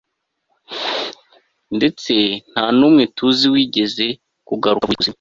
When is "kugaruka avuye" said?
4.47-4.93